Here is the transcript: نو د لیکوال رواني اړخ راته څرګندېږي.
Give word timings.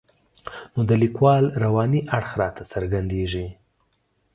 نو 0.73 0.81
د 0.89 0.91
لیکوال 1.03 1.43
رواني 1.63 2.01
اړخ 2.17 2.31
راته 2.41 2.63
څرګندېږي. 2.71 3.47